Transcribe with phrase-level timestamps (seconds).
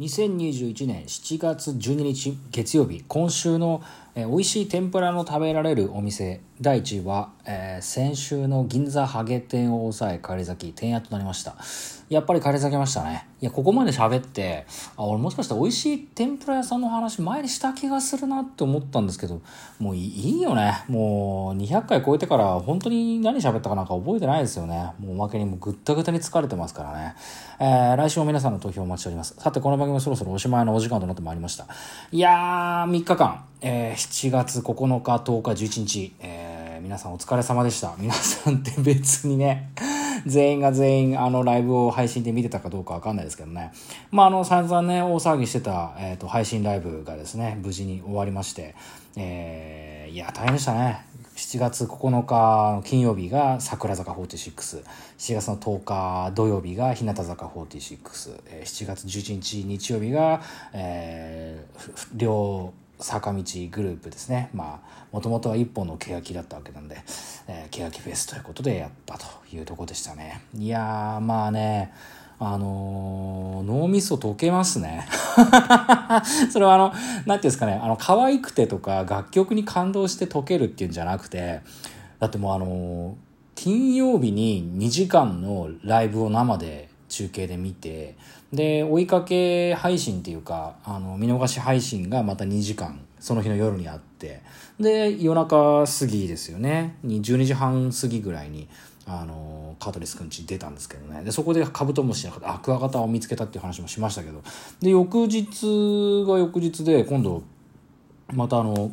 [0.00, 3.80] 2021年7月12日月曜日今週の、
[4.16, 11.56] えー、美味しい天ぷらの食べられるお店第1位は、えー、先週の銀座ハゲ店を抑え帰り咲き店屋となりました。
[12.08, 13.26] やっぱり帰り咲きましたね。
[13.40, 14.64] いやここまで喋って
[14.96, 19.42] あ俺もしかしたら美味しい天ぷら屋さんの話前にした気がするなって思ったんですけど
[19.80, 20.08] もうい
[20.38, 20.84] いよね。
[20.88, 24.92] もう200回超えてから本当に何喋ったかなんか覚えてないですよね。
[25.00, 27.14] もうおまけにもぐったぐたに疲れてますからね、
[27.58, 29.34] えー、来週も皆さんの投票お待ちしております。
[29.38, 31.66] さてこの番組もそろそろおしまいのお時間となってまいりました。
[32.10, 37.94] いやー3日間、えー、7月9日10日11日、えー、皆さんお疲れ様でした。
[37.98, 39.70] 皆さんって別にね
[40.24, 43.72] 全員が全員あのライブを配信で見てたかどうかわかんないですけどね。
[44.10, 48.74] まああの散々ね、大騒ぎしてた、えっ、ー、と、配信ライブがですね、無事に終わりまして、
[49.16, 51.04] えー、いや、大変でしたね。
[51.44, 54.82] 7月9日の金曜日が桜坂46、
[55.18, 58.00] 7月の10日土曜日が日向坂46、
[58.62, 60.40] 7月11日日曜日が、
[60.72, 64.48] えー、両坂道グループですね。
[64.54, 66.96] まあ、もともとは一本の欅だったわけなんで、
[67.46, 70.40] えー、欅フェスということでやったというとこでしたね。
[70.56, 71.92] いや、まあね、
[72.38, 75.06] あのー、脳みそ溶けますね。
[76.50, 81.60] それはあの、なんていうんですかね、あの、可愛くてとか楽曲に感動して溶けるっていうんじゃなくて、
[82.18, 83.12] だってもうあのー、
[83.54, 88.16] 金曜日に2時間のライブを生で中継で見て、
[88.52, 94.42] で、追いかけ配信っていうか、あの、見逃し配信がまた2時間、その日の夜にあって、
[94.78, 98.68] で、夜中過ぎですよね、に12時半過ぎぐらいに、
[99.06, 101.22] あの、カートリスくんち出たんですけどね。
[101.24, 104.42] で、そこでカブトムシのアクアガタを見つけたっていう話もしましたけど、
[104.80, 107.42] で、翌日が翌日で、今度、
[108.32, 108.92] またあの、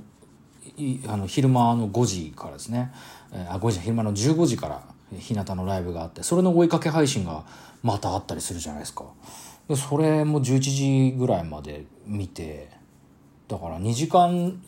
[1.08, 2.92] あの昼間の5時からですね、
[3.34, 4.84] えー、あ5時昼間の15時から
[5.18, 7.44] 日向のライブがあってそれの追いかけ配信が
[7.84, 9.06] またあったりするじゃないですか。
[9.68, 12.70] でそれも11時ぐらいまで見て
[13.48, 14.62] だから2時間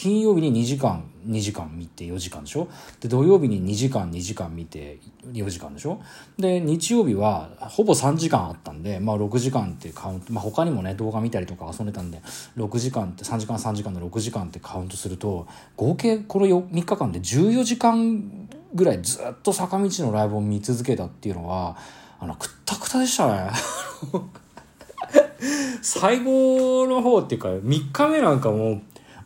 [0.00, 2.68] 金曜日に2時間2時間見て4時間でしょ？
[3.00, 4.98] で土曜日に2時間2時間見て
[5.30, 6.00] 4時間でしょ？
[6.38, 12.22] で日曜日はほぼ3時間あったんで、まあ、6時間ってカウント、まあ、他にもね動画見たりとか遊んでたんで
[12.56, 15.46] 6時間って3時間3時間の6時間ってカウントすると
[15.76, 21.76] 合計この3日間で14時間ぐらいずっと坂道のライブを見続けたっていうのは
[22.18, 23.50] あのくったくたでしたね。
[25.82, 28.82] 最後の方っていうか3日目なんかもう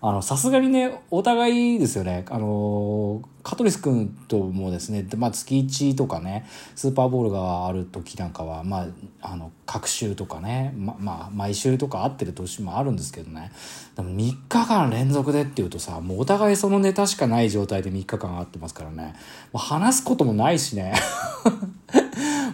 [0.07, 2.27] あの、さすがにね、お互いですよね。
[2.29, 6.45] あの、カトリス君ともですね、まあ、月1とかね、
[6.75, 8.87] スーパーボールがある時なんかは、まあ、
[9.23, 13.51] あの、各週とかね、ま、まあ、毎週とか会ってる年もあるんですけどね。
[13.97, 19.15] でも3日間連続でっていうとさ、もうお互いそのネタしかない状態で3日間会ってますからね。
[19.55, 20.93] もう話すこともないしね。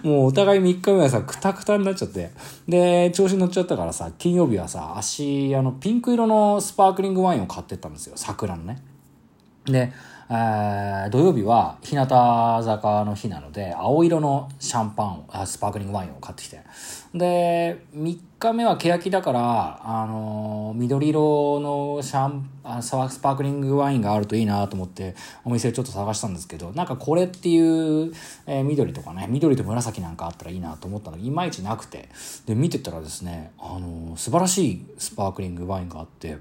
[0.03, 2.31] もうお互い3日目はさ、くたくたになっちゃって。
[2.69, 8.15] で、調子乗っちゃったからさ、金曜日はさ、足、あの、ピンク色のスパークリングワインを買ってったんですよ。
[8.17, 8.83] 桜のね。
[9.67, 9.93] で、
[10.33, 16.61] えー、土曜日は日向坂の日なので、青色のシャンパンを、スパークリングワインを買ってきて。
[17.13, 28.13] で、3日目は欅だから、あのー、緑色のシャン、あスパークリングワインがあるといいなと思って、お店ちょっと探したんですけど、なんかこれっていう、
[28.47, 32.09] えー、緑とかね、緑と紫なんかあったらいいなと思ったのいまいちなくて、
[32.47, 36.39] で、見てたらですね、あのー、素晴らしいスパークリングワインがあって、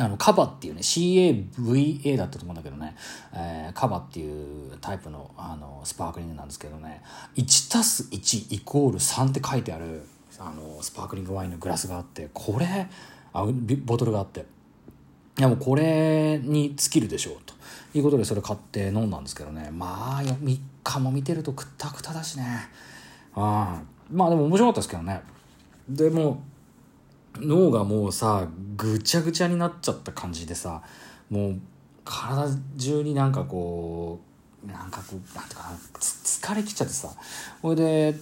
[0.00, 2.96] あの、カバっていうね、CAVA だったと思うんだけどね、
[3.34, 7.02] えー、カバっていうタイプの、あの、スパークリングなんですけどね、
[7.36, 10.06] 1たす1イコール3って書いてある、
[10.38, 12.88] あの、スパークリングワインのグラスがあって、これ、
[13.34, 13.46] あ
[13.84, 14.46] ボトルがあって、
[15.38, 17.52] いやもうこれに尽きるでしょう、と。
[17.94, 22.44] いうことでそれ買って飲んだんですけどね、まあ、3日も見てるとくたくただしね、
[23.34, 25.20] あまあでも面白かったですけどね。
[25.88, 26.42] でも、
[27.38, 30.82] 脳がもうさぐちゃぐちゃになっちゃった感じでさ
[31.30, 31.60] もう
[32.04, 32.48] 体
[32.78, 34.31] 中になんかこう
[34.66, 37.08] なんかこうなんていうかな疲れきっちゃってさ。
[37.60, 38.14] それで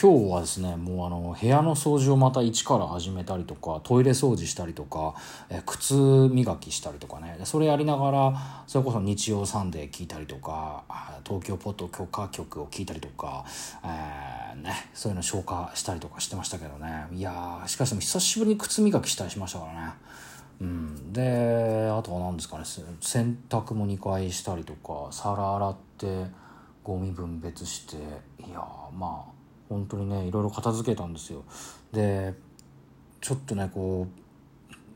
[0.00, 5.14] 今日はですねもうあの部屋の掃除をまた一から始めたりとかトイレ掃除したりとか
[5.48, 7.38] え靴磨きしたりとかね。
[7.44, 10.84] それやりながらそれこそ日曜サンデー聞いたりとか
[11.24, 13.44] 東京ポッド許可局を聞いたりとか、
[13.84, 17.06] えー、ね、そういうの消化したりとかしてましたけどね。
[17.12, 19.92] いやしかしも久しぶりに靴磨きしたりしましたからね。
[20.60, 22.64] うん、であとは何ですかね。
[23.00, 26.26] 洗濯も2回したりとか皿洗って
[26.82, 28.58] ゴミ分別していや
[28.96, 29.32] まあ
[29.68, 31.44] 本当にねいろいろ片付けたんですよ。
[31.92, 32.34] で
[33.20, 34.06] ちょっとねこ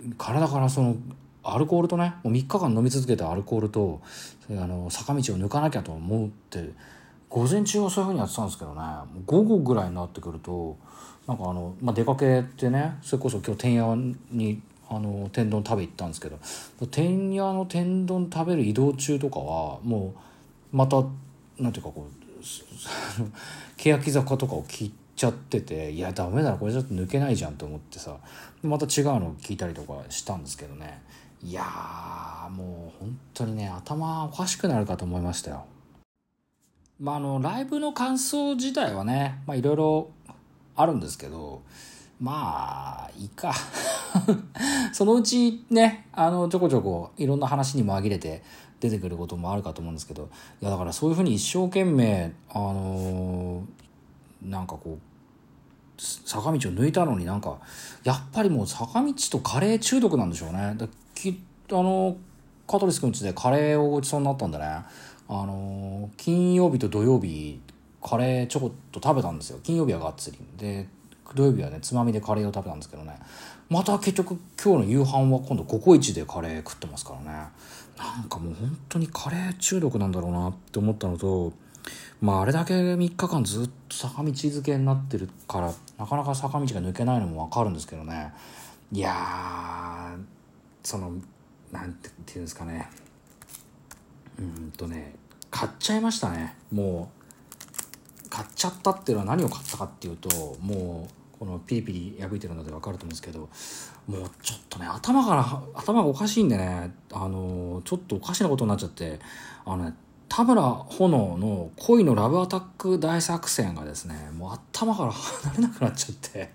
[0.05, 0.97] う体からその
[1.44, 4.00] アルコールとねもう3日間飲み続けたアルコールと
[4.50, 6.70] あの坂道を抜かなきゃと思って
[7.29, 8.81] 午前中はそういうふうにやってたんですけどね
[9.26, 10.76] 午後ぐらいになってくると
[11.26, 13.97] なんかあの、まあ、出かけてねそれこそ今日天屋
[14.31, 14.61] に
[14.94, 16.39] あの天丼食べ行ったんですけど
[16.91, 20.15] 天屋の天丼食べる移動中とかはも
[20.73, 21.03] うまた
[21.59, 22.23] なんていうかこう
[23.79, 28.17] 欅坂とかを聞いちゃってていやダメだなこれちょっと抜けないじゃんと思ってさ
[28.62, 31.00] また違うのを聞いたりとかしたんですけどね
[31.43, 35.65] いやーもう本当にね頭おかしくなるかと思いましたよ。
[37.00, 40.11] まあ、あのライブの感想自体はねいろいろ
[40.77, 41.62] あるんですけど
[42.23, 43.53] まあいいか。
[44.95, 48.45] そのうちねあのちょこちょこいろんな話に紛れて
[48.79, 50.29] 出てくることもあるかと思うんですけど。
[50.61, 54.99] いやだからそういうふうに一生懸命あのー、なんかこう
[56.01, 57.59] 坂道を抜いたのになんか
[58.05, 60.75] やっぱりもう坂道とカレー中毒なんでしょうね。
[60.77, 60.87] だ
[61.17, 61.43] き
[61.73, 62.17] あの
[62.69, 64.65] 香取君ちでカレーをごちそうになったんでね。
[64.65, 64.85] あ
[65.29, 67.61] の金曜日と土曜日
[68.01, 69.59] カレーちょこっと食べたんですよ。
[69.65, 70.39] 金曜日はがっつり。
[70.57, 70.87] で
[71.35, 73.19] 土曜日はねつまみでカレーを食べたんですけどね。
[73.69, 77.49] また結局今日の夕飯は今度ココイチでカレー食ってますからね。
[77.97, 81.53] なんかもう本当にカレー中毒なんだろうなって思ったのと
[82.21, 88.33] まああれだけ3日間ずっと坂道漬けになってるからなかなか坂道が抜けないのも分かるんですけどね。
[88.91, 90.15] いや
[90.83, 91.13] その
[91.71, 92.89] なんて言うんですかね。
[94.39, 95.15] うんとね
[95.51, 96.57] 買っちゃいましたね。
[96.73, 97.22] もう
[98.32, 109.20] 買っちゃったっていうのは何を買ったかっていうともうこのピリピリ破いてるので分かると思うんですけどもうちょっとね頭から頭がおかしいんでねあのちょっとおかしなことになっちゃって
[109.67, 109.94] あのね
[110.31, 116.50] 田村炎の恋のラブアタック大作戦がですねもう頭から 離れなくなっちゃって。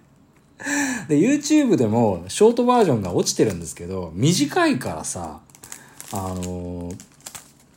[1.08, 5.42] で YouTube でもショートバージョンが落ちてるんですけど短いからさ
[6.12, 6.92] あの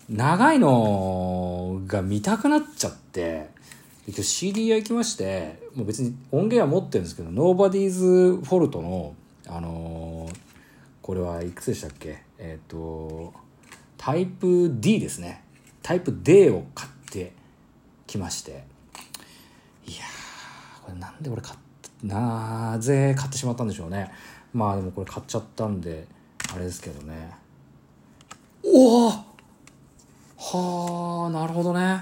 [0.08, 3.50] 長いのが見たくなっちゃって
[4.06, 9.14] 今日 CD 屋行きましてもう別に音源は持ってるんですけど Nobody's Fault の
[9.46, 10.34] あのー、
[11.02, 12.22] これはいくつでしたっけ？
[12.38, 13.32] えっ、ー、と
[13.96, 15.42] タイプ D ですね。
[15.82, 17.32] タイプ D を買って
[18.06, 18.64] きまして。
[19.86, 19.98] いや
[20.82, 21.60] これなんで俺買った
[22.06, 24.10] なぜ買ってしまったんでしょうね。
[24.52, 26.06] まあでもこれ買っちゃったんで
[26.54, 27.30] あれですけどね。
[28.64, 29.24] おおは
[31.26, 32.00] あなるほどね。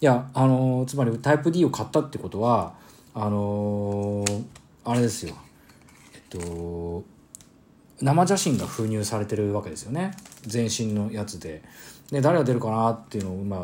[0.00, 2.74] いやあの、つまりタイプ D を買ったってことは
[3.14, 4.24] あの、
[4.84, 5.34] あれですよ。
[6.14, 7.04] えっと
[8.02, 10.14] 生写真が封入されてるわけですよね。
[10.42, 11.62] 全身のやつで。
[12.10, 13.60] で誰が出るかなっていうのをまあ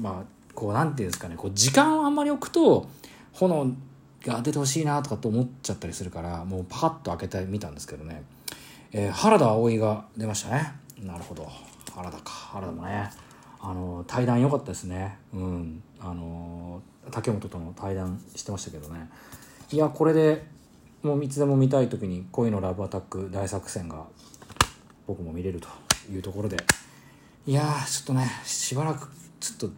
[0.00, 0.24] まあ
[0.54, 1.36] こうなんていうんですかね。
[1.36, 2.88] こう時間をあんまり置くと
[3.32, 3.72] 炎
[4.24, 8.22] が出てほしいなとかと思っちゃったりするからもうパカッと開けてみたんですけどね、
[8.92, 10.72] えー、原田葵が出ましたね。
[11.00, 11.48] なるほど。
[11.92, 12.30] 原田か。
[12.30, 13.10] 原田もね。
[13.62, 15.16] あの対談良かったですね。
[15.32, 15.82] うん。
[16.00, 16.82] あの
[17.12, 19.08] 竹本との対談してましたけどね。
[19.70, 20.44] いやこれで
[21.02, 24.04] もういつでも見たい時に恋のラブアタック大作戦が
[25.06, 25.68] 僕も見れると
[26.12, 26.56] いうところで。
[27.46, 29.08] いやちょっとねしばらく
[29.40, 29.76] ちょっと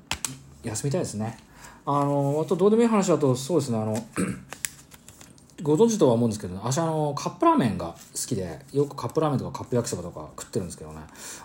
[0.63, 1.39] 休みたいですね。
[1.87, 3.79] あのあとどうでもいい話だとそうですね。
[3.79, 3.95] あの
[5.63, 11.01] ご存知とは思うんですけど私あのカップラーメンが好きでよくカップラーメンとかカップ焼きそばとか食ってるんですけどね。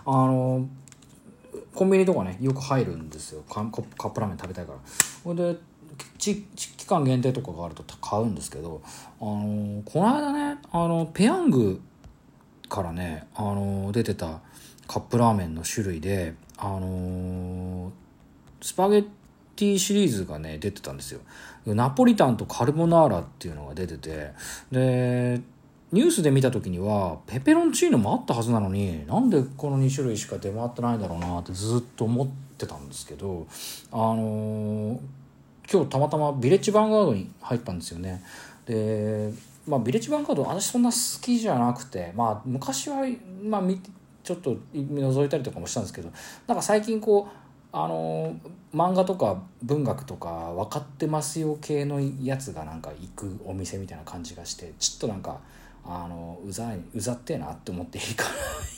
[0.06, 0.68] あの
[1.74, 3.44] コンビニとかねよく入るんですよ。
[3.48, 4.80] カップラーメン食べたいから。
[5.24, 5.56] ほんで
[6.18, 6.46] 期
[6.88, 8.82] 間限定とかがあると買うんですけど
[9.20, 11.82] あのこの間ねあのペヤング
[12.70, 14.40] からねあの出てた
[14.88, 17.92] カップラーメンの種類であの
[18.62, 19.08] スパゲッ
[19.56, 21.20] ティシリーズがね出てたんですよ。
[21.66, 24.32] ナポリタンとカルボナーラっていうのが出てて
[24.72, 25.42] で
[25.92, 32.28] ニュースで見た時にはペペロンチーノもあったはずなのになんでこの2種類しか出回ってないんだろうなってずっと思っ
[32.58, 33.48] てたんですけど
[33.92, 35.00] あのー、
[35.72, 38.24] 今日たまたまビレッジヴァンガードに入ったんですよね。
[38.66, 39.32] で
[39.68, 42.98] まあビレッジヴァンガード私そんな好きじゃなくてまあ昔は
[43.44, 43.62] まあ
[44.24, 46.12] ちょっと覗いたりとかもしたんですけど
[46.46, 47.40] なんか最近こう
[47.72, 48.36] あの
[48.74, 55.40] 漫画とか文学とか分かってますよ系のやつがなんか行くお店みたいな感じがしてちょっとなんか
[55.86, 58.30] あのうざいうざってえなって思っていいから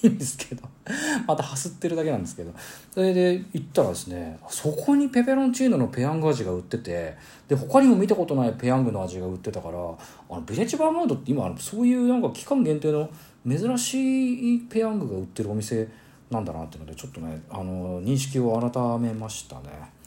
[0.10, 0.64] いいんですけど
[1.28, 2.54] またはすってるだけなんですけど
[2.94, 7.16] それで行ったらですねそこにペペロンチーノのペヤング味が売ってて
[7.48, 13.10] で他にも見たことないペヤングの味が売ってたからあのビレッジバーモードって今そういうなんか期間限定の
[13.48, 15.88] 珍しいペヤングが売ってるお店
[16.30, 20.01] なんだなっていうのでちょっとねあの認識を改めましたね。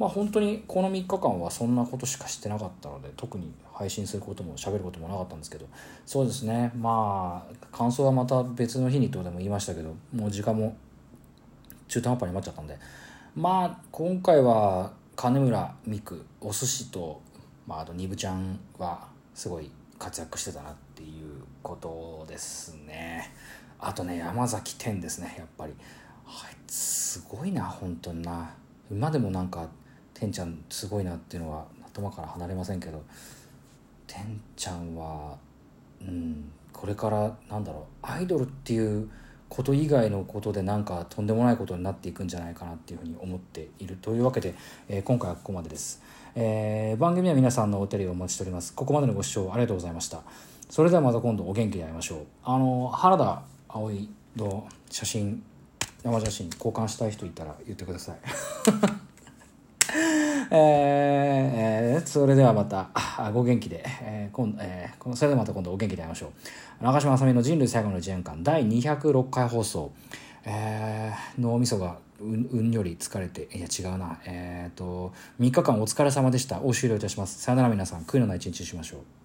[0.00, 5.66] まあ本当にこの3日間はそんなことしかしてなかったので特に配信することも喋ることもなかったんですけど
[6.06, 6.72] そうですね。
[6.74, 10.74] まあ感想はまた別の日にとでも言いましたけどもう時間も
[11.86, 12.78] 中途半端に待っちゃったんで。
[13.36, 17.20] まあ今回は金村美久お寿司と、
[17.66, 23.30] まあ、あとニブちゃんはすごい活躍してたなっていうことですね。
[23.78, 25.74] あとね山崎天ですねやっぱり。
[26.26, 28.54] あいつすごいな本当にな。
[28.90, 29.68] 今でもなんか
[30.20, 33.02] 天ちゃんすごいなっていうのは頭から離れませんけど
[34.06, 35.38] 天ちゃんは
[36.02, 39.08] うんこれからなんだろうアイドルっていう
[39.48, 44.54] こと以外のことでなんかとんでもないことになっていくんじゃないかなっていうふうに思っているというわけで、
[44.88, 46.02] えー、今回はここまでです、
[46.34, 48.74] えー、番組は皆さんのお便りをお待ちしております。
[48.74, 50.22] ここまでのご視聴ありがとうございました。
[50.68, 52.26] それではまた今度お元気で会いましょう。
[52.44, 55.42] あの原田葵の写真
[56.04, 59.09] 生写真交換したい人いたら言ってください。
[60.52, 62.90] えー、それではまた、
[63.32, 66.32] ご元気で、えー今えー、それではまた今度お元気で会いましょ
[66.80, 66.84] う。
[66.84, 69.92] 中島あさみの人類最後の1年間第206回放送、
[70.44, 76.60] えー、脳みそがうんうんより疲れて、いや違うな、えっ、ー、と、3日間お疲れ様でした。
[76.62, 77.40] お終了いたします。
[77.40, 79.19] さよなら皆さん、悔いのない一日にしましょう。